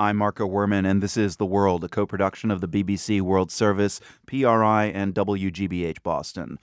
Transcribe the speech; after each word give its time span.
I'm 0.00 0.16
Marco 0.16 0.48
Werman, 0.48 0.86
and 0.90 1.02
this 1.02 1.18
is 1.18 1.36
The 1.36 1.44
World, 1.44 1.84
a 1.84 1.88
co 1.90 2.06
production 2.06 2.50
of 2.50 2.62
the 2.62 2.68
BBC 2.68 3.20
World 3.20 3.52
Service, 3.52 4.00
PRI, 4.24 4.86
and 4.86 5.14
WGBH 5.14 6.02
Boston. 6.02 6.58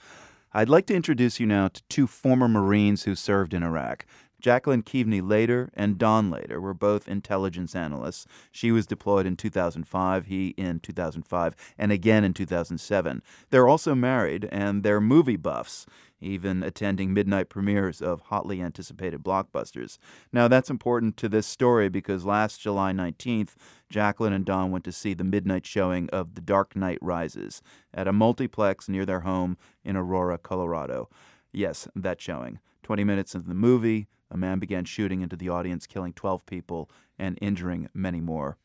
I'd 0.53 0.69
like 0.69 0.87
to 0.87 0.95
introduce 0.95 1.39
you 1.39 1.45
now 1.45 1.67
to 1.67 1.83
two 1.83 2.07
former 2.07 2.47
Marines 2.47 3.03
who 3.03 3.13
served 3.13 3.53
in 3.53 3.61
Iraq. 3.61 4.07
Jacqueline 4.39 4.83
Keavney 4.83 5.27
Lader 5.27 5.69
and 5.73 5.97
Don 5.97 6.29
Lader 6.29 6.61
were 6.61 6.73
both 6.73 7.07
intelligence 7.07 7.75
analysts. 7.75 8.27
She 8.51 8.71
was 8.71 8.85
deployed 8.85 9.25
in 9.25 9.35
2005, 9.35 10.25
he 10.25 10.49
in 10.57 10.79
2005, 10.79 11.55
and 11.77 11.91
again 11.91 12.23
in 12.23 12.33
2007. 12.33 13.23
They're 13.49 13.67
also 13.67 13.95
married, 13.95 14.47
and 14.51 14.83
they're 14.83 15.01
movie 15.01 15.37
buffs 15.37 15.85
even 16.19 16.63
attending 16.63 17.13
midnight 17.13 17.49
premieres 17.49 18.01
of 18.01 18.21
hotly 18.21 18.61
anticipated 18.61 19.23
blockbusters. 19.23 19.97
Now, 20.31 20.47
that's 20.47 20.69
important 20.69 21.17
to 21.17 21.29
this 21.29 21.45
story 21.45 21.89
because 21.89 22.25
last 22.25 22.59
July 22.59 22.91
19th, 22.91 23.55
Jacqueline 23.89 24.33
and 24.33 24.45
Don 24.45 24.71
went 24.71 24.83
to 24.85 24.91
see 24.91 25.13
the 25.13 25.23
midnight 25.23 25.65
showing 25.65 26.09
of 26.09 26.35
The 26.35 26.41
Dark 26.41 26.75
Knight 26.75 26.99
Rises 27.01 27.61
at 27.93 28.07
a 28.07 28.13
multiplex 28.13 28.89
near 28.89 29.05
their 29.05 29.21
home 29.21 29.57
in 29.83 29.95
Aurora, 29.95 30.37
Colorado. 30.37 31.09
Yes, 31.51 31.87
that 31.95 32.21
showing. 32.21 32.59
20 32.83 33.03
minutes 33.03 33.35
into 33.35 33.47
the 33.47 33.53
movie, 33.53 34.07
a 34.29 34.37
man 34.37 34.59
began 34.59 34.85
shooting 34.85 35.21
into 35.21 35.35
the 35.35 35.49
audience, 35.49 35.87
killing 35.87 36.13
12 36.13 36.45
people 36.45 36.89
and 37.17 37.37
injuring 37.41 37.89
many 37.93 38.21
more. 38.21 38.57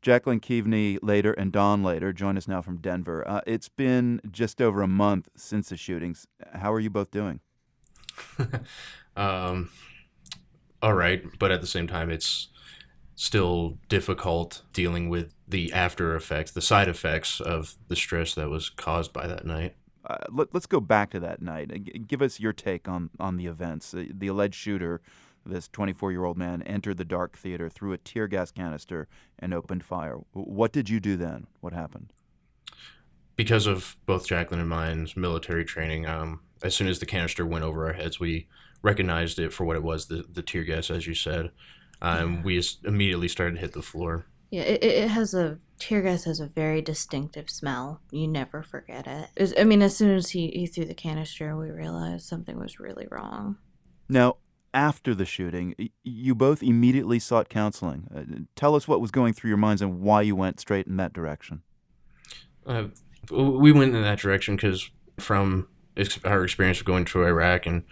Jacqueline 0.00 0.40
Keavney 0.40 0.98
Lader 1.02 1.32
and 1.32 1.50
Don 1.50 1.82
Lader 1.82 2.12
join 2.12 2.36
us 2.36 2.46
now 2.46 2.62
from 2.62 2.78
Denver. 2.78 3.26
Uh, 3.26 3.40
it's 3.46 3.68
been 3.68 4.20
just 4.30 4.62
over 4.62 4.82
a 4.82 4.88
month 4.88 5.28
since 5.36 5.70
the 5.70 5.76
shootings. 5.76 6.26
How 6.54 6.72
are 6.72 6.80
you 6.80 6.90
both 6.90 7.10
doing? 7.10 7.40
um, 9.16 9.70
all 10.82 10.94
right, 10.94 11.24
but 11.38 11.50
at 11.50 11.60
the 11.60 11.66
same 11.66 11.88
time, 11.88 12.10
it's 12.10 12.48
still 13.16 13.78
difficult 13.88 14.62
dealing 14.72 15.08
with 15.08 15.34
the 15.48 15.72
after 15.72 16.14
effects, 16.14 16.52
the 16.52 16.62
side 16.62 16.88
effects 16.88 17.40
of 17.40 17.74
the 17.88 17.96
stress 17.96 18.34
that 18.34 18.48
was 18.48 18.70
caused 18.70 19.12
by 19.12 19.26
that 19.26 19.44
night. 19.44 19.74
Uh, 20.08 20.16
let, 20.30 20.54
us 20.54 20.66
go 20.66 20.80
back 20.80 21.10
to 21.10 21.20
that 21.20 21.42
night. 21.42 22.06
Give 22.08 22.22
us 22.22 22.40
your 22.40 22.54
take 22.54 22.88
on, 22.88 23.10
on 23.20 23.36
the 23.36 23.46
events. 23.46 23.92
Uh, 23.92 24.04
the 24.10 24.28
alleged 24.28 24.54
shooter 24.54 25.02
this 25.44 25.68
24 25.68 26.12
year 26.12 26.24
old 26.24 26.36
man 26.36 26.62
entered 26.62 26.96
the 26.96 27.04
dark 27.04 27.36
theater, 27.36 27.68
threw 27.68 27.92
a 27.92 27.98
tear 27.98 28.26
gas 28.26 28.50
canister, 28.50 29.08
and 29.38 29.54
opened 29.54 29.84
fire. 29.84 30.18
What 30.32 30.72
did 30.72 30.88
you 30.88 31.00
do 31.00 31.16
then? 31.16 31.46
What 31.60 31.72
happened? 31.72 32.12
Because 33.36 33.66
of 33.66 33.96
both 34.04 34.26
Jacqueline 34.26 34.60
and 34.60 34.68
mine's 34.68 35.16
military 35.16 35.64
training, 35.64 36.06
um, 36.06 36.40
as 36.62 36.74
soon 36.74 36.88
as 36.88 36.98
the 36.98 37.06
canister 37.06 37.46
went 37.46 37.64
over 37.64 37.86
our 37.86 37.92
heads, 37.92 38.18
we 38.18 38.48
recognized 38.82 39.38
it 39.38 39.52
for 39.52 39.64
what 39.64 39.76
it 39.76 39.82
was 39.82 40.06
the, 40.06 40.24
the 40.30 40.42
tear 40.42 40.64
gas, 40.64 40.90
as 40.90 41.06
you 41.06 41.14
said. 41.14 41.50
Um, 42.02 42.36
yeah. 42.36 42.42
We 42.42 42.62
immediately 42.84 43.28
started 43.28 43.54
to 43.54 43.60
hit 43.60 43.72
the 43.72 43.82
floor. 43.82 44.26
Yeah, 44.50 44.62
it, 44.62 44.82
it 44.82 45.08
has 45.08 45.34
a 45.34 45.58
tear 45.78 46.02
gas 46.02 46.24
has 46.24 46.40
a 46.40 46.46
very 46.46 46.82
distinctive 46.82 47.48
smell. 47.50 48.00
You 48.10 48.26
never 48.26 48.62
forget 48.62 49.06
it. 49.06 49.28
it 49.36 49.42
was, 49.42 49.54
I 49.58 49.64
mean, 49.64 49.82
as 49.82 49.96
soon 49.96 50.14
as 50.14 50.30
he, 50.30 50.48
he 50.48 50.66
threw 50.66 50.84
the 50.84 50.94
canister, 50.94 51.56
we 51.56 51.70
realized 51.70 52.26
something 52.26 52.58
was 52.58 52.80
really 52.80 53.06
wrong. 53.10 53.58
Now, 54.08 54.36
after 54.74 55.14
the 55.14 55.24
shooting, 55.24 55.90
you 56.02 56.34
both 56.34 56.62
immediately 56.62 57.18
sought 57.18 57.48
counseling. 57.48 58.06
Uh, 58.14 58.44
tell 58.54 58.74
us 58.74 58.86
what 58.86 59.00
was 59.00 59.10
going 59.10 59.32
through 59.32 59.48
your 59.48 59.56
minds 59.56 59.82
and 59.82 60.00
why 60.00 60.22
you 60.22 60.36
went 60.36 60.60
straight 60.60 60.86
in 60.86 60.96
that 60.96 61.12
direction. 61.12 61.62
Uh, 62.66 62.84
we 63.30 63.72
went 63.72 63.94
in 63.94 64.02
that 64.02 64.18
direction 64.18 64.56
because 64.56 64.90
from 65.18 65.68
ex- 65.96 66.22
our 66.24 66.44
experience 66.44 66.80
of 66.80 66.86
going 66.86 67.04
to 67.06 67.24
Iraq 67.24 67.66
and 67.66 67.84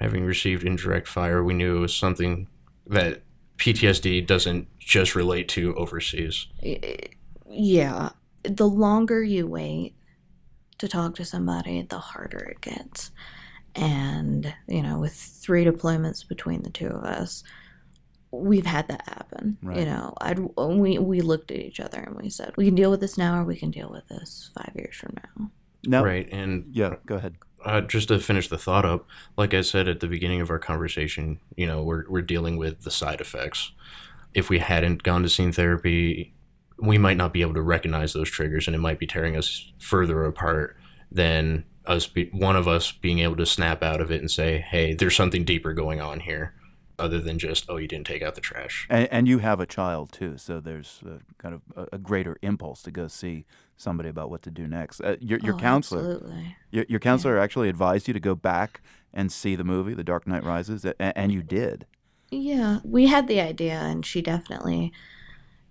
having 0.00 0.24
received 0.24 0.64
indirect 0.64 1.08
fire, 1.08 1.42
we 1.42 1.54
knew 1.54 1.76
it 1.76 1.80
was 1.80 1.94
something 1.94 2.48
that 2.86 3.22
PTSD 3.58 4.26
doesn't 4.26 4.68
just 4.78 5.14
relate 5.14 5.48
to 5.50 5.74
overseas. 5.76 6.46
Yeah. 7.48 8.10
The 8.42 8.68
longer 8.68 9.22
you 9.22 9.46
wait 9.46 9.94
to 10.78 10.88
talk 10.88 11.14
to 11.16 11.24
somebody, 11.24 11.82
the 11.82 11.98
harder 11.98 12.38
it 12.38 12.60
gets 12.60 13.10
and 13.74 14.54
you 14.68 14.82
know 14.82 14.98
with 14.98 15.14
three 15.14 15.64
deployments 15.64 16.26
between 16.26 16.62
the 16.62 16.70
two 16.70 16.86
of 16.86 17.04
us 17.04 17.42
we've 18.30 18.66
had 18.66 18.86
that 18.88 19.02
happen 19.08 19.56
right. 19.62 19.78
you 19.78 19.84
know 19.84 20.14
I'd, 20.20 20.38
we, 20.38 20.98
we 20.98 21.20
looked 21.20 21.50
at 21.50 21.58
each 21.58 21.80
other 21.80 22.00
and 22.00 22.16
we 22.16 22.30
said 22.30 22.52
we 22.56 22.66
can 22.66 22.74
deal 22.74 22.90
with 22.90 23.00
this 23.00 23.18
now 23.18 23.40
or 23.40 23.44
we 23.44 23.56
can 23.56 23.70
deal 23.70 23.90
with 23.90 24.06
this 24.08 24.50
five 24.54 24.72
years 24.74 24.96
from 24.96 25.16
now 25.16 25.50
no 25.86 26.04
right 26.04 26.28
and 26.32 26.66
yeah 26.72 26.96
go 27.06 27.16
ahead 27.16 27.36
uh, 27.64 27.80
just 27.80 28.08
to 28.08 28.18
finish 28.18 28.48
the 28.48 28.58
thought 28.58 28.84
up 28.84 29.06
like 29.36 29.54
i 29.54 29.60
said 29.60 29.88
at 29.88 30.00
the 30.00 30.06
beginning 30.06 30.40
of 30.40 30.50
our 30.50 30.58
conversation 30.58 31.38
you 31.56 31.66
know 31.66 31.82
we're, 31.82 32.04
we're 32.08 32.22
dealing 32.22 32.56
with 32.56 32.82
the 32.82 32.90
side 32.90 33.20
effects 33.20 33.72
if 34.34 34.48
we 34.48 34.58
hadn't 34.58 35.02
gone 35.02 35.22
to 35.22 35.28
scene 35.28 35.52
therapy 35.52 36.34
we 36.78 36.98
might 36.98 37.16
not 37.16 37.32
be 37.32 37.40
able 37.40 37.54
to 37.54 37.62
recognize 37.62 38.12
those 38.12 38.28
triggers 38.28 38.66
and 38.66 38.74
it 38.74 38.80
might 38.80 38.98
be 38.98 39.06
tearing 39.06 39.36
us 39.36 39.72
further 39.78 40.24
apart 40.24 40.76
than 41.10 41.64
us 41.86 42.06
be, 42.06 42.28
one 42.32 42.56
of 42.56 42.66
us 42.66 42.92
being 42.92 43.20
able 43.20 43.36
to 43.36 43.46
snap 43.46 43.82
out 43.82 44.00
of 44.00 44.10
it 44.10 44.20
and 44.20 44.30
say, 44.30 44.58
"Hey, 44.58 44.94
there's 44.94 45.16
something 45.16 45.44
deeper 45.44 45.72
going 45.72 46.00
on 46.00 46.20
here." 46.20 46.54
Other 46.98 47.18
than 47.18 47.38
just, 47.38 47.66
oh, 47.68 47.76
you 47.76 47.88
didn't 47.88 48.06
take 48.06 48.22
out 48.22 48.36
the 48.36 48.40
trash. 48.40 48.86
And, 48.88 49.08
and 49.10 49.28
you 49.28 49.38
have 49.38 49.58
a 49.58 49.66
child 49.66 50.12
too, 50.12 50.38
so 50.38 50.60
there's 50.60 51.02
a, 51.04 51.20
kind 51.42 51.54
of 51.54 51.62
a, 51.76 51.96
a, 51.96 51.98
greater 51.98 52.36
impulse 52.40 52.82
to 52.82 52.92
go 52.92 53.08
see 53.08 53.46
somebody 53.76 54.08
about 54.08 54.30
what 54.30 54.42
to 54.42 54.50
do 54.50 54.68
next. 54.68 55.00
Uh, 55.00 55.16
your 55.20 55.40
your 55.40 55.54
oh, 55.54 55.58
counselor, 55.58 56.14
absolutely. 56.14 56.56
your, 56.70 56.84
your 56.88 57.00
counselor 57.00 57.36
yeah. 57.36 57.42
actually 57.42 57.68
advised 57.68 58.06
you 58.06 58.14
to 58.14 58.20
go 58.20 58.36
back 58.36 58.80
and 59.12 59.32
see 59.32 59.56
the 59.56 59.64
movie, 59.64 59.94
The 59.94 60.04
Dark 60.04 60.26
Knight 60.26 60.44
Rises, 60.44 60.84
and, 60.84 60.94
and 61.00 61.32
you 61.32 61.42
did. 61.42 61.86
Yeah, 62.30 62.78
we 62.84 63.06
had 63.06 63.28
the 63.28 63.40
idea, 63.40 63.74
and 63.74 64.04
she 64.04 64.22
definitely 64.22 64.92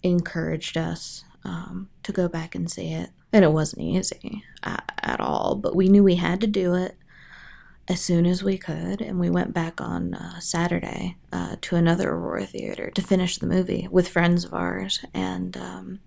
encouraged 0.01 0.77
us 0.77 1.23
um, 1.45 1.89
to 2.03 2.11
go 2.11 2.27
back 2.27 2.55
and 2.55 2.69
see 2.69 2.91
it. 2.91 3.09
And 3.31 3.43
it 3.43 3.51
wasn't 3.51 3.83
easy 3.83 4.43
at, 4.63 4.93
at, 5.01 5.19
all, 5.19 5.55
but 5.55 5.75
we 5.75 5.89
knew 5.89 6.03
we 6.03 6.15
had 6.15 6.39
to 6.41 6.47
do 6.47 6.75
it 6.75 6.95
as 7.87 8.01
soon 8.01 8.25
as 8.25 8.43
we 8.43 8.57
could. 8.57 9.01
And 9.01 9.19
we 9.19 9.29
went 9.29 9.53
back 9.53 9.81
on 9.81 10.13
uh, 10.13 10.39
Saturday 10.39 11.17
uh, 11.31 11.57
to 11.61 11.75
another 11.75 12.11
Aurora 12.11 12.45
theater 12.45 12.91
to 12.91 13.01
finish 13.01 13.37
the 13.37 13.47
movie 13.47 13.87
with 13.91 14.07
friends 14.07 14.45
of 14.45 14.53
ours. 14.53 15.03
And 15.13 15.57
um, 15.57 15.99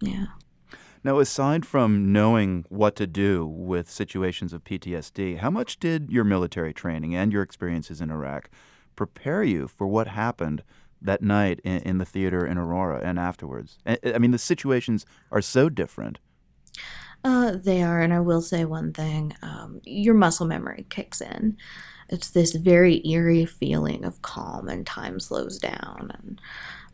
yeah. 0.00 0.26
Now, 1.02 1.18
aside 1.18 1.64
from 1.64 2.12
knowing 2.12 2.66
what 2.68 2.94
to 2.96 3.06
do 3.06 3.46
with 3.46 3.90
situations 3.90 4.52
of 4.52 4.64
PTSD, 4.64 5.38
how 5.38 5.50
much 5.50 5.80
did 5.80 6.10
your 6.10 6.24
military 6.24 6.74
training 6.74 7.14
and 7.14 7.32
your 7.32 7.42
experiences 7.42 8.02
in 8.02 8.10
Iraq 8.10 8.50
prepare 8.96 9.42
you 9.42 9.66
for 9.66 9.86
what 9.86 10.08
happened 10.08 10.62
that 11.00 11.22
night 11.22 11.60
in, 11.64 11.78
in 11.78 11.98
the 11.98 12.04
theater 12.04 12.46
in 12.46 12.58
Aurora 12.58 13.00
and 13.02 13.18
afterwards? 13.18 13.78
I 13.86 14.18
mean, 14.18 14.32
the 14.32 14.38
situations 14.38 15.06
are 15.32 15.40
so 15.40 15.70
different. 15.70 16.18
Uh, 17.22 17.52
they 17.56 17.82
are, 17.82 18.00
and 18.00 18.14
I 18.14 18.20
will 18.20 18.40
say 18.40 18.64
one 18.64 18.92
thing: 18.92 19.34
um, 19.42 19.80
your 19.84 20.14
muscle 20.14 20.46
memory 20.46 20.86
kicks 20.88 21.20
in. 21.20 21.56
It's 22.08 22.30
this 22.30 22.52
very 22.54 23.06
eerie 23.06 23.46
feeling 23.46 24.04
of 24.04 24.22
calm, 24.22 24.68
and 24.68 24.86
time 24.86 25.20
slows 25.20 25.58
down. 25.58 26.10
And 26.18 26.40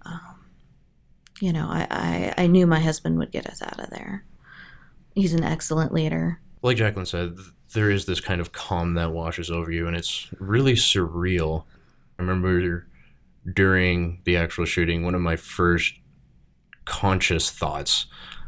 um, 0.05 0.47
you 1.41 1.53
know, 1.53 1.69
I, 1.69 1.87
I 1.91 2.35
I 2.45 2.47
knew 2.47 2.67
my 2.67 2.81
husband 2.81 3.19
would 3.19 3.31
get 3.31 3.47
us 3.47 3.63
out 3.63 3.79
of 3.79 3.91
there. 3.91 4.25
He's 5.15 5.33
an 5.33 5.45
excellent 5.45 5.93
leader. 5.93 6.41
Like 6.63 6.77
Jacqueline 6.77 7.07
said, 7.07 7.37
there 7.73 7.91
is 7.91 8.07
this 8.07 8.21
kind 8.21 8.41
of 8.41 8.53
calm 8.53 8.95
that 8.95 9.13
washes 9.13 9.51
over 9.51 9.71
you, 9.71 9.87
and 9.87 9.97
it's 9.97 10.29
really 10.39 10.75
surreal. 10.75 11.65
I 12.19 12.23
remember 12.23 12.87
during 13.55 14.21
the 14.25 14.37
actual 14.37 14.65
shooting, 14.65 15.05
one 15.05 15.15
of 15.15 15.21
my 15.21 15.37
first 15.37 15.95
conscious 16.85 17.51
thoughts 17.51 18.07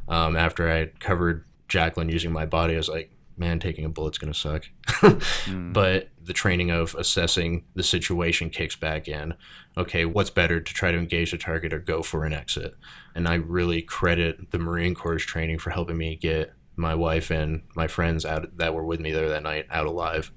um, 0.08 0.36
after 0.36 0.70
I 0.70 0.76
had 0.76 1.00
covered 1.00 1.44
Jacqueline 1.68 2.08
using 2.08 2.32
my 2.32 2.46
body, 2.46 2.74
I 2.74 2.78
was 2.78 2.88
like, 2.88 3.10
man, 3.36 3.60
taking 3.60 3.84
a 3.84 3.88
bullet's 3.88 4.18
going 4.18 4.32
to 4.32 4.38
suck. 4.38 4.68
mm. 4.86 5.72
But 5.72 6.08
the 6.22 6.32
training 6.32 6.70
of 6.70 6.94
assessing 6.96 7.64
the 7.74 7.82
situation 7.82 8.50
kicks 8.50 8.76
back 8.76 9.08
in. 9.08 9.34
Okay, 9.76 10.04
what's 10.04 10.30
better 10.30 10.60
to 10.60 10.74
try 10.74 10.90
to 10.90 10.98
engage 10.98 11.30
the 11.30 11.38
target 11.38 11.72
or 11.72 11.78
go 11.78 12.02
for 12.02 12.24
an 12.24 12.32
exit? 12.32 12.74
And 13.14 13.28
I 13.28 13.34
really 13.34 13.80
credit 13.80 14.50
the 14.50 14.58
Marine 14.58 14.94
Corps 14.94 15.18
training 15.18 15.58
for 15.58 15.70
helping 15.70 15.96
me 15.96 16.16
get 16.16 16.52
my 16.76 16.94
wife 16.94 17.30
and 17.30 17.62
my 17.74 17.86
friends 17.86 18.24
out 18.24 18.56
that 18.56 18.74
were 18.74 18.84
with 18.84 19.00
me 19.00 19.12
there 19.12 19.28
that 19.28 19.42
night 19.42 19.66
out 19.70 19.86
alive. 19.86 20.32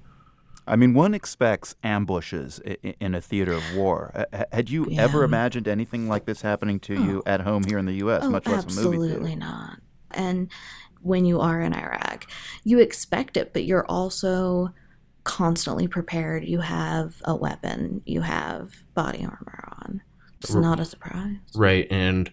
I 0.66 0.76
mean, 0.76 0.94
one 0.94 1.12
expects 1.12 1.74
ambushes 1.82 2.60
in 2.60 3.14
a 3.16 3.20
theater 3.20 3.52
of 3.52 3.74
war. 3.74 4.26
Had 4.52 4.70
you 4.70 4.86
yeah. 4.88 5.02
ever 5.02 5.24
imagined 5.24 5.66
anything 5.66 6.08
like 6.08 6.24
this 6.24 6.40
happening 6.40 6.78
to 6.80 6.96
oh. 6.96 7.02
you 7.02 7.22
at 7.26 7.40
home 7.40 7.64
here 7.64 7.78
in 7.78 7.86
the 7.86 7.94
U.S., 7.94 8.22
oh, 8.24 8.30
much 8.30 8.46
less 8.46 8.62
a 8.64 8.82
movie? 8.82 8.96
Absolutely 8.96 9.34
not. 9.34 9.78
And 10.12 10.50
when 11.02 11.24
you 11.24 11.40
are 11.40 11.60
in 11.60 11.74
Iraq, 11.74 12.26
you 12.64 12.78
expect 12.78 13.36
it, 13.36 13.52
but 13.52 13.64
you're 13.64 13.86
also 13.86 14.72
constantly 15.24 15.86
prepared. 15.86 16.44
You 16.44 16.60
have 16.60 17.14
a 17.24 17.34
weapon, 17.34 18.02
you 18.04 18.20
have 18.22 18.74
body 18.94 19.24
armor 19.24 19.68
on. 19.80 20.02
It's 20.40 20.54
not 20.54 20.80
a 20.80 20.84
surprise. 20.84 21.36
Right. 21.54 21.86
And 21.88 22.30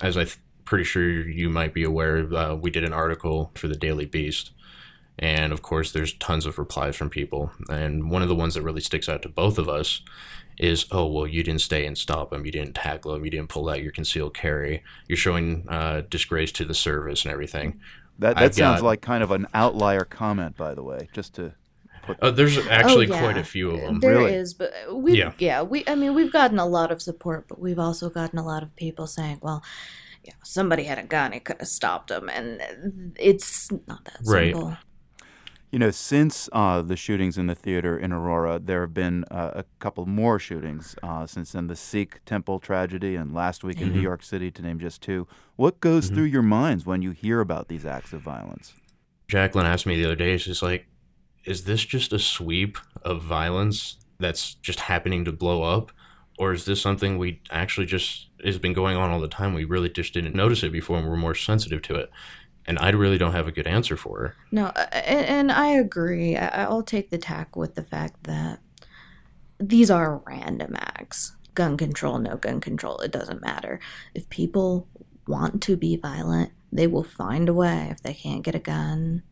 as 0.00 0.16
I'm 0.16 0.28
pretty 0.64 0.84
sure 0.84 1.28
you 1.28 1.50
might 1.50 1.74
be 1.74 1.84
aware, 1.84 2.32
uh, 2.34 2.54
we 2.54 2.70
did 2.70 2.84
an 2.84 2.94
article 2.94 3.50
for 3.54 3.68
the 3.68 3.76
Daily 3.76 4.06
Beast 4.06 4.52
and 5.18 5.52
of 5.52 5.62
course, 5.62 5.92
there's 5.92 6.14
tons 6.14 6.46
of 6.46 6.58
replies 6.58 6.96
from 6.96 7.10
people. 7.10 7.50
And 7.68 8.10
one 8.10 8.22
of 8.22 8.28
the 8.28 8.34
ones 8.34 8.54
that 8.54 8.62
really 8.62 8.80
sticks 8.80 9.08
out 9.08 9.22
to 9.22 9.28
both 9.28 9.58
of 9.58 9.68
us 9.68 10.02
is 10.58 10.84
oh 10.92 11.06
well 11.06 11.26
you 11.26 11.42
didn't 11.42 11.62
stay 11.62 11.86
and 11.86 11.96
stop 11.96 12.30
him 12.30 12.44
you 12.44 12.52
didn't 12.52 12.74
tackle 12.74 13.14
him 13.14 13.24
you 13.24 13.30
didn't 13.30 13.48
pull 13.48 13.70
out 13.70 13.82
your 13.82 13.90
concealed 13.90 14.34
carry 14.34 14.82
you're 15.08 15.16
showing 15.16 15.64
uh, 15.70 16.02
disgrace 16.10 16.52
to 16.52 16.62
the 16.66 16.74
service 16.74 17.24
and 17.24 17.32
everything 17.32 17.80
That 18.18 18.34
that 18.36 18.44
I've 18.44 18.54
sounds 18.54 18.82
got- 18.82 18.86
like 18.86 19.00
kind 19.00 19.22
of 19.22 19.30
an 19.30 19.46
outlier 19.54 20.04
comment, 20.04 20.58
by 20.58 20.74
the 20.74 20.82
way. 20.82 21.08
Just 21.14 21.34
to 21.36 21.54
put 22.02 22.20
uh, 22.20 22.30
there's 22.30 22.58
actually 22.66 23.06
Oh, 23.08 23.14
yeah. 23.14 23.18
quite 23.20 23.38
a 23.38 23.44
few 23.44 23.70
of 23.70 23.80
them 23.80 24.00
There 24.00 24.28
is, 24.28 24.54
Really? 24.60 24.72
but 24.86 24.94
we 24.94 25.18
Yeah. 25.18 25.32
yeah. 25.38 25.62
we 25.62 25.84
I 25.86 25.94
mean 25.94 26.14
we've 26.14 26.32
gotten 26.32 26.58
a 26.58 26.66
lot 26.66 26.92
of 26.92 27.00
support, 27.00 27.48
but 27.48 27.58
we've 27.58 27.78
also 27.78 28.10
gotten 28.10 28.38
a 28.38 28.44
lot 28.44 28.62
of 28.62 28.76
people 28.76 29.06
saying, 29.06 29.38
well, 29.40 29.64
you 30.22 30.32
know, 30.32 30.38
somebody 30.44 30.84
had 30.84 30.98
a 30.98 31.02
gun, 31.02 31.32
it 31.32 31.44
could 31.46 31.56
have 31.60 31.68
stopped 31.68 32.08
them, 32.10 32.28
and 32.28 33.14
it's 33.18 33.72
not 33.88 34.04
that 34.04 34.18
Right. 34.26 34.52
simple. 34.54 34.76
You 35.72 35.78
know, 35.78 35.90
since 35.90 36.50
uh, 36.52 36.82
the 36.82 36.96
shootings 36.96 37.38
in 37.38 37.46
the 37.46 37.54
theater 37.54 37.96
in 37.98 38.12
Aurora, 38.12 38.58
there 38.58 38.82
have 38.82 38.92
been 38.92 39.24
uh, 39.30 39.52
a 39.54 39.64
couple 39.78 40.04
more 40.04 40.38
shootings 40.38 40.94
uh, 41.02 41.26
since 41.26 41.52
then. 41.52 41.66
The 41.66 41.76
Sikh 41.76 42.22
temple 42.26 42.58
tragedy 42.60 43.16
and 43.16 43.32
last 43.32 43.64
week 43.64 43.80
in 43.80 43.90
New 43.90 43.98
Mhm. 43.98 44.02
York 44.02 44.22
City, 44.22 44.50
to 44.50 44.60
name 44.60 44.78
just 44.78 45.00
two. 45.00 45.26
What 45.56 45.80
goes 45.80 46.10
Mhm. 46.10 46.14
through 46.14 46.24
your 46.24 46.42
minds 46.42 46.84
when 46.84 47.00
you 47.00 47.12
hear 47.12 47.40
about 47.40 47.68
these 47.68 47.86
acts 47.86 48.12
of 48.12 48.20
violence? 48.20 48.74
Jacqueline 49.28 49.64
asked 49.64 49.86
me 49.86 49.96
the 49.96 50.04
other 50.04 50.14
day, 50.14 50.36
she's 50.36 50.60
like, 50.62 50.84
is 51.46 51.64
this 51.64 51.82
just 51.86 52.12
a 52.12 52.18
sweep 52.18 52.76
of 53.00 53.22
violence 53.22 53.96
that's 54.20 54.54
just 54.56 54.80
happening 54.80 55.24
to 55.24 55.32
blow 55.32 55.62
up? 55.62 55.90
Or 56.38 56.52
is 56.52 56.66
this 56.66 56.82
something 56.82 57.16
we 57.16 57.40
actually 57.50 57.86
just 57.86 58.28
has 58.44 58.58
been 58.58 58.74
going 58.74 58.98
on 58.98 59.10
all 59.10 59.20
the 59.20 59.28
time? 59.28 59.54
We 59.54 59.64
really 59.64 59.88
just 59.88 60.12
didn't 60.12 60.34
notice 60.34 60.62
it 60.62 60.70
before 60.72 60.98
and 60.98 61.08
we're 61.08 61.16
more 61.16 61.34
sensitive 61.34 61.80
to 61.82 61.94
it. 61.94 62.10
And 62.66 62.78
I 62.78 62.90
really 62.90 63.18
don't 63.18 63.32
have 63.32 63.48
a 63.48 63.52
good 63.52 63.66
answer 63.66 63.96
for 63.96 64.18
her. 64.20 64.36
No, 64.50 64.66
uh, 64.66 64.86
and, 64.92 65.26
and 65.26 65.52
I 65.52 65.68
agree. 65.68 66.36
I, 66.36 66.64
I'll 66.64 66.82
take 66.82 67.10
the 67.10 67.18
tack 67.18 67.56
with 67.56 67.74
the 67.74 67.82
fact 67.82 68.24
that 68.24 68.60
these 69.58 69.90
are 69.90 70.22
random 70.26 70.74
acts. 70.76 71.32
Gun 71.54 71.76
control, 71.76 72.18
no 72.18 72.36
gun 72.36 72.60
control, 72.60 72.98
it 72.98 73.12
doesn't 73.12 73.42
matter. 73.42 73.78
If 74.14 74.28
people 74.30 74.88
want 75.26 75.62
to 75.64 75.76
be 75.76 75.96
violent, 75.96 76.52
they 76.72 76.86
will 76.86 77.04
find 77.04 77.48
a 77.48 77.54
way. 77.54 77.88
If 77.90 78.02
they 78.02 78.14
can't 78.14 78.42
get 78.42 78.54
a 78.54 78.58
gun, 78.58 79.22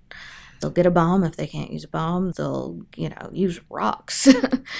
they'll 0.60 0.70
get 0.70 0.86
a 0.86 0.90
bomb. 0.90 1.24
If 1.24 1.36
they 1.36 1.46
can't 1.46 1.72
use 1.72 1.84
a 1.84 1.88
bomb, 1.88 2.32
they'll, 2.32 2.80
you 2.96 3.08
know, 3.08 3.30
use 3.32 3.60
rocks. 3.68 4.28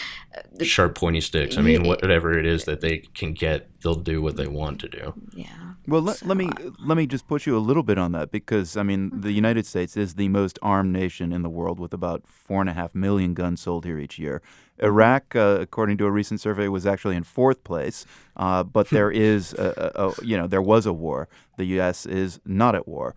Sharp, 0.62 0.94
pointy 0.94 1.21
sticks. 1.21 1.56
I 1.56 1.61
mean, 1.62 1.87
whatever 1.87 2.38
it 2.38 2.47
is 2.47 2.65
that 2.65 2.81
they 2.81 2.99
can 2.99 3.32
get, 3.32 3.69
they'll 3.82 3.94
do 3.94 4.23
what 4.23 4.37
they 4.37 4.47
want 4.47 4.81
to 4.81 4.88
do. 4.88 5.15
yeah. 5.35 5.71
Well, 5.87 6.03
let, 6.03 6.19
So 6.19 6.27
let 6.27 6.37
me 6.37 6.49
let 6.85 6.97
me 6.97 7.06
just 7.06 7.27
push 7.27 7.47
you 7.47 7.56
a 7.56 7.59
little 7.59 7.82
bit 7.82 7.99
on 7.99 8.12
that 8.12 8.31
because 8.31 8.77
I 8.77 8.82
mean 8.82 9.11
the 9.12 9.32
United 9.32 9.67
States 9.67 9.97
is 9.97 10.15
the 10.15 10.29
most 10.29 10.59
armed 10.62 10.93
nation 10.93 11.32
in 11.32 11.43
the 11.43 11.49
world 11.49 11.81
with 11.81 11.93
about 11.93 12.27
four 12.27 12.61
and 12.61 12.71
a 12.71 12.75
half 12.75 12.94
million 12.94 13.35
guns 13.35 13.62
sold 13.62 13.85
here 13.85 13.99
each 13.99 14.19
year. 14.19 14.43
Iraq, 14.79 15.35
uh, 15.35 15.59
according 15.61 15.99
to 15.99 16.06
a 16.06 16.11
recent 16.11 16.41
survey, 16.41 16.69
was 16.69 16.87
actually 16.87 17.17
in 17.17 17.25
fourth 17.25 17.65
place, 17.65 18.06
uh, 18.37 18.62
but 18.62 18.91
there 18.91 19.11
is 19.11 19.53
a, 19.55 19.93
a, 19.97 20.09
a, 20.09 20.25
you 20.25 20.37
know 20.37 20.47
there 20.47 20.62
was 20.62 20.87
a 20.87 20.93
war. 20.93 21.29
The 21.56 21.65
U.S. 21.65 22.06
is 22.06 22.41
not 22.44 22.75
at 22.75 22.87
war. 22.87 23.15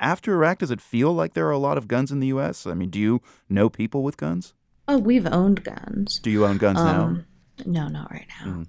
After 0.00 0.32
Iraq, 0.32 0.58
does 0.58 0.70
it 0.70 0.80
feel 0.80 1.12
like 1.12 1.34
there 1.34 1.46
are 1.46 1.52
a 1.52 1.58
lot 1.58 1.78
of 1.78 1.88
guns 1.88 2.10
in 2.10 2.20
the 2.20 2.26
U.S.? 2.28 2.66
I 2.66 2.74
mean, 2.74 2.90
do 2.90 2.98
you 2.98 3.22
know 3.48 3.68
people 3.70 4.02
with 4.02 4.16
guns? 4.16 4.54
Oh, 4.86 4.98
we've 4.98 5.26
owned 5.26 5.64
guns. 5.64 6.18
Do 6.18 6.30
you 6.30 6.44
own 6.44 6.58
guns 6.58 6.76
now? 6.76 7.04
Um, 7.04 7.26
no, 7.64 7.88
not 7.88 8.10
right 8.10 8.26
now. 8.40 8.52
Mhm. 8.52 8.66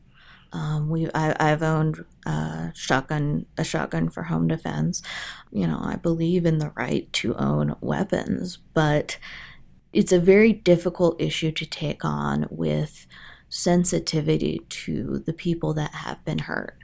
Um, 0.54 0.90
we 0.90 1.10
I, 1.14 1.36
I've 1.38 1.64
owned 1.64 2.06
a 2.26 2.72
shotgun 2.74 3.46
a 3.58 3.64
shotgun 3.66 4.10
for 4.10 4.24
home 4.24 4.48
defense. 4.48 5.02
You 5.52 5.68
know, 5.68 5.80
I 5.82 5.98
believe 5.98 6.46
in 6.46 6.60
the 6.60 6.72
right 6.76 7.12
to 7.14 7.36
own 7.36 7.76
weapons, 7.82 8.60
but 8.74 9.18
it's 9.92 10.14
a 10.14 10.20
very 10.20 10.54
difficult 10.54 11.20
issue 11.20 11.52
to 11.52 11.66
take 11.66 12.06
on 12.06 12.48
with 12.50 13.08
sensitivity 13.50 14.62
to 14.70 15.20
the 15.26 15.34
people 15.34 15.74
that 15.74 15.94
have 15.94 16.24
been 16.26 16.40
hurt 16.40 16.78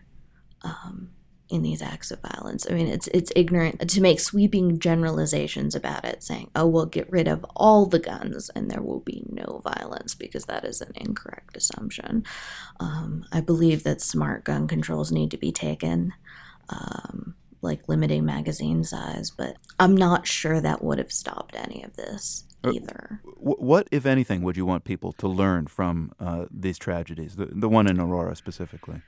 um, 0.64 1.10
in 1.52 1.62
these 1.62 1.82
acts 1.82 2.12
of 2.12 2.22
violence. 2.22 2.66
I 2.70 2.74
mean, 2.74 2.88
it's 2.88 3.08
it's 3.10 3.32
ignorant 3.36 3.90
to 3.90 4.02
make 4.02 4.20
sweeping 4.20 4.80
generalizations 4.80 5.76
about 5.76 6.06
it, 6.06 6.24
saying, 6.24 6.50
"Oh, 6.56 6.68
we'll 6.68 6.86
get 6.86 7.12
rid 7.12 7.28
of 7.28 7.46
all 7.56 7.86
the 7.86 8.00
guns 8.00 8.50
and 8.56 8.72
there 8.72 8.82
will 8.82 9.02
be 9.02 9.24
no 9.30 9.62
violence," 9.64 10.16
because 10.16 10.46
that 10.46 10.64
is 10.66 10.82
an 10.82 10.94
incorrect 10.96 11.58
assumption. 11.58 12.24
Um, 12.80 13.26
I 13.32 13.42
believe 13.42 13.84
that 13.84 14.02
smart 14.02 14.44
gun 14.44 14.68
controls 14.68 15.12
need 15.12 15.32
to 15.32 15.38
be 15.38 15.52
taken, 15.52 16.14
um, 16.70 17.36
like 17.62 17.88
limiting 17.88 18.26
magazine 18.26 18.84
size, 18.84 19.30
but 19.30 19.58
I'm 19.78 19.96
not 19.96 20.26
sure 20.26 20.62
that 20.62 20.84
would 20.84 20.98
have 20.98 21.12
stopped 21.12 21.56
any 21.56 21.84
of 21.84 21.96
this 21.96 22.46
Uh, 22.64 22.72
either. 22.74 23.22
What, 23.36 23.88
if 23.92 24.06
anything, 24.06 24.44
would 24.44 24.56
you 24.56 24.68
want 24.68 24.84
people 24.84 25.12
to 25.14 25.28
learn 25.28 25.68
from 25.68 26.12
uh, 26.20 26.46
these 26.52 26.78
tragedies? 26.78 27.36
The, 27.36 27.48
the 27.48 27.68
one 27.68 27.88
in 27.90 28.00
Aurora 28.00 28.36
specifically. 28.36 29.02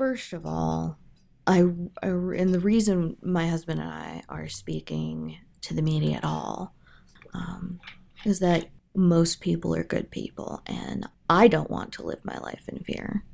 First 0.00 0.32
of 0.32 0.46
all, 0.46 0.96
I, 1.46 1.58
I 2.02 2.06
and 2.06 2.54
the 2.54 2.58
reason 2.58 3.18
my 3.20 3.46
husband 3.46 3.80
and 3.80 3.90
I 3.90 4.22
are 4.30 4.48
speaking 4.48 5.36
to 5.60 5.74
the 5.74 5.82
media 5.82 6.16
at 6.16 6.24
all 6.24 6.74
um, 7.34 7.78
is 8.24 8.38
that 8.38 8.70
most 8.94 9.42
people 9.42 9.74
are 9.74 9.84
good 9.84 10.10
people, 10.10 10.62
and 10.64 11.06
I 11.28 11.48
don't 11.48 11.68
want 11.68 11.92
to 11.92 12.02
live 12.02 12.24
my 12.24 12.38
life 12.38 12.62
in 12.66 12.82
fear. 12.82 13.26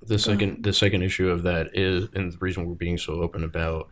The 0.00 0.18
second, 0.18 0.64
the 0.64 0.72
second 0.72 1.02
issue 1.02 1.28
of 1.28 1.42
that 1.42 1.76
is, 1.76 2.08
and 2.14 2.32
the 2.32 2.38
reason 2.38 2.66
we're 2.66 2.74
being 2.74 2.96
so 2.96 3.20
open 3.20 3.44
about 3.44 3.88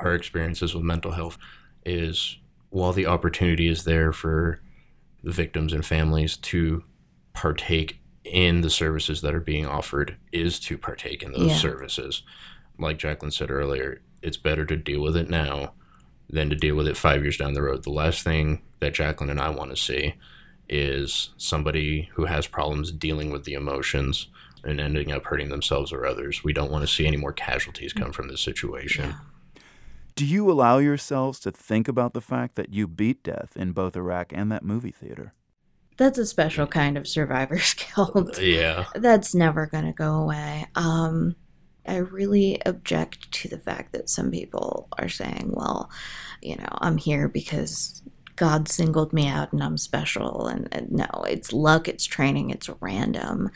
our 0.00 0.16
experiences 0.16 0.74
with 0.74 0.82
mental 0.82 1.12
health 1.12 1.38
is, 1.84 2.38
while 2.70 2.92
the 2.92 3.06
opportunity 3.06 3.68
is 3.68 3.84
there 3.84 4.12
for 4.12 4.60
the 5.22 5.30
victims 5.30 5.72
and 5.72 5.86
families 5.86 6.38
to 6.38 6.82
partake 7.34 8.00
in 8.26 8.60
the 8.60 8.70
services 8.70 9.20
that 9.22 9.34
are 9.34 9.40
being 9.40 9.66
offered, 9.66 10.16
is 10.32 10.58
to 10.60 10.76
partake 10.78 11.22
in 11.22 11.32
those 11.32 11.48
Yeah. 11.50 11.56
services. 11.56 12.22
Like 12.78 12.98
Jacqueline 12.98 13.30
said 13.30 13.50
earlier, 13.50 14.02
it's 14.22 14.36
better 14.36 14.66
to 14.66 14.76
deal 14.76 15.00
with 15.02 15.16
it 15.16 15.30
now 15.30 15.72
than 16.28 16.50
to 16.50 16.56
deal 16.56 16.74
with 16.74 16.88
it 16.88 16.96
five 16.96 17.22
years 17.22 17.36
down 17.36 17.54
the 17.54 17.62
road. 17.62 17.84
The 17.84 17.90
last 17.90 18.22
thing 18.24 18.62
that 18.80 18.94
Jacqueline 18.94 19.30
and 19.30 19.40
I 19.40 19.48
want 19.50 19.70
to 19.70 19.76
see 19.76 20.14
is 20.68 21.30
somebody 21.36 22.10
who 22.14 22.24
has 22.24 22.46
problems 22.48 22.90
dealing 22.90 23.30
with 23.30 23.44
the 23.44 23.54
emotions 23.54 24.26
and 24.64 24.80
ending 24.80 25.12
up 25.12 25.24
hurting 25.26 25.48
themselves 25.48 25.92
or 25.92 26.04
others. 26.04 26.42
We 26.42 26.52
don't 26.52 26.72
want 26.72 26.82
to 26.82 26.92
see 26.92 27.06
any 27.06 27.16
more 27.16 27.32
casualties 27.32 27.92
come 27.92 28.10
from 28.12 28.26
this 28.28 28.40
situation. 28.40 29.10
Yeah. 29.10 29.60
Do 30.16 30.26
you 30.26 30.50
allow 30.50 30.78
yourselves 30.78 31.38
to 31.40 31.52
think 31.52 31.86
about 31.88 32.14
the 32.14 32.20
fact 32.22 32.56
that 32.56 32.70
you 32.72 32.88
beat 32.88 33.22
death 33.22 33.52
in 33.56 33.72
both 33.72 33.96
Iraq 33.96 34.32
and 34.34 34.50
that 34.50 34.64
movie 34.64 34.90
theater? 34.90 35.34
That's 35.96 36.18
a 36.18 36.26
special 36.26 36.66
kind 36.66 36.98
of 36.98 37.08
survivor's 37.08 37.74
guilt. 37.96 38.40
Yeah. 38.40 38.86
That's 38.94 39.34
never 39.34 39.66
going 39.66 39.86
to 39.86 39.92
go 39.92 40.14
away. 40.16 40.66
Um, 40.74 41.36
I 41.86 41.96
really 41.96 42.60
object 42.66 43.30
to 43.32 43.48
the 43.48 43.58
fact 43.58 43.92
that 43.92 44.10
some 44.10 44.30
people 44.30 44.88
are 44.98 45.08
saying, 45.08 45.52
well, 45.52 45.90
you 46.42 46.56
know, 46.56 46.68
I'm 46.70 46.98
here 46.98 47.28
because 47.28 48.02
God 48.34 48.68
singled 48.68 49.12
me 49.12 49.28
out 49.28 49.52
and 49.52 49.62
I'm 49.62 49.78
special. 49.78 50.46
And, 50.46 50.68
and 50.72 50.90
no, 50.92 51.06
it's 51.28 51.52
luck, 51.52 51.88
it's 51.88 52.04
training, 52.04 52.50
it's 52.50 52.68
random. 52.80 53.50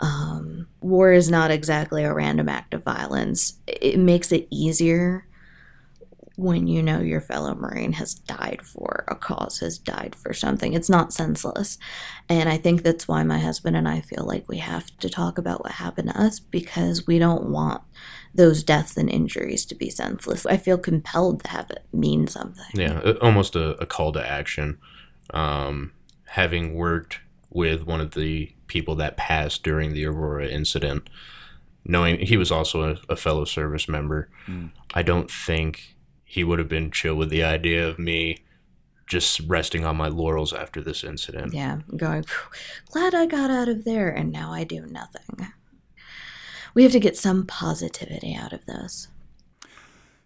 Um, 0.00 0.66
war 0.80 1.12
is 1.12 1.30
not 1.30 1.50
exactly 1.50 2.04
a 2.04 2.12
random 2.12 2.48
act 2.48 2.74
of 2.74 2.84
violence. 2.84 3.54
It 3.66 3.98
makes 3.98 4.32
it 4.32 4.48
easier 4.50 5.26
when 6.36 6.66
you 6.66 6.82
know 6.82 7.00
your 7.00 7.20
fellow 7.20 7.54
Marine 7.54 7.92
has 7.92 8.14
died 8.14 8.60
for 8.62 9.04
a 9.06 9.14
cause, 9.14 9.60
has 9.60 9.78
died 9.78 10.16
for 10.16 10.32
something. 10.32 10.72
It's 10.72 10.90
not 10.90 11.12
senseless. 11.12 11.78
And 12.28 12.48
I 12.48 12.56
think 12.56 12.82
that's 12.82 13.06
why 13.06 13.22
my 13.22 13.38
husband 13.38 13.76
and 13.76 13.88
I 13.88 14.00
feel 14.00 14.24
like 14.24 14.48
we 14.48 14.58
have 14.58 14.86
to 14.98 15.08
talk 15.08 15.38
about 15.38 15.62
what 15.62 15.72
happened 15.72 16.10
to 16.10 16.20
us 16.20 16.40
because 16.40 17.06
we 17.06 17.18
don't 17.18 17.50
want 17.50 17.82
those 18.34 18.64
deaths 18.64 18.96
and 18.96 19.08
injuries 19.08 19.64
to 19.66 19.76
be 19.76 19.90
senseless. 19.90 20.44
I 20.44 20.56
feel 20.56 20.76
compelled 20.76 21.44
to 21.44 21.50
have 21.50 21.70
it 21.70 21.84
mean 21.92 22.26
something. 22.26 22.66
Yeah. 22.74 23.12
Almost 23.22 23.54
a, 23.54 23.80
a 23.80 23.86
call 23.86 24.12
to 24.12 24.28
action. 24.28 24.78
Um, 25.32 25.92
having 26.26 26.74
worked 26.74 27.20
with 27.50 27.86
one 27.86 28.00
of 28.00 28.12
the 28.14 28.52
people 28.66 28.96
that 28.96 29.16
passed 29.16 29.62
during 29.62 29.92
the 29.92 30.04
Aurora 30.04 30.48
incident, 30.48 31.08
knowing 31.84 32.18
he 32.18 32.36
was 32.36 32.50
also 32.50 32.82
a, 32.82 32.98
a 33.08 33.16
fellow 33.16 33.44
service 33.44 33.88
member, 33.88 34.28
Mm. 34.46 34.70
I 34.92 35.02
don't 35.02 35.30
think 35.30 35.93
he 36.24 36.44
would 36.44 36.58
have 36.58 36.68
been 36.68 36.90
chill 36.90 37.14
with 37.14 37.30
the 37.30 37.44
idea 37.44 37.86
of 37.86 37.98
me 37.98 38.38
just 39.06 39.40
resting 39.40 39.84
on 39.84 39.96
my 39.96 40.08
laurels 40.08 40.52
after 40.52 40.80
this 40.80 41.04
incident. 41.04 41.52
Yeah, 41.52 41.80
going, 41.96 42.24
glad 42.90 43.14
I 43.14 43.26
got 43.26 43.50
out 43.50 43.68
of 43.68 43.84
there 43.84 44.08
and 44.08 44.32
now 44.32 44.52
I 44.52 44.64
do 44.64 44.86
nothing. 44.86 45.52
We 46.74 46.82
have 46.82 46.92
to 46.92 47.00
get 47.00 47.16
some 47.16 47.46
positivity 47.46 48.34
out 48.34 48.52
of 48.52 48.66
this. 48.66 49.08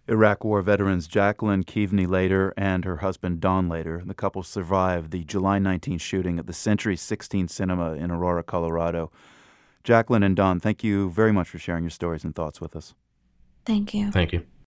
Iraq 0.07 0.43
War 0.43 0.63
veterans 0.63 1.07
Jacqueline 1.07 1.63
Keavney 1.63 2.07
Lader 2.07 2.51
and 2.57 2.83
her 2.83 2.97
husband 2.97 3.39
Don 3.39 3.69
Lader, 3.69 4.01
the 4.03 4.15
couple 4.15 4.41
survived 4.41 5.11
the 5.11 5.23
July 5.23 5.59
19 5.59 5.99
shooting 5.99 6.39
at 6.39 6.47
the 6.47 6.53
Century 6.53 6.95
16 6.95 7.47
Cinema 7.47 7.93
in 7.93 8.09
Aurora, 8.09 8.41
Colorado. 8.41 9.11
Jacqueline 9.83 10.23
and 10.23 10.35
Don, 10.35 10.59
thank 10.59 10.83
you 10.83 11.11
very 11.11 11.31
much 11.31 11.47
for 11.47 11.59
sharing 11.59 11.83
your 11.83 11.91
stories 11.91 12.23
and 12.23 12.33
thoughts 12.33 12.59
with 12.59 12.75
us. 12.75 12.95
Thank 13.65 13.93
you. 13.93 14.09
Thank 14.11 14.33
you. 14.33 14.45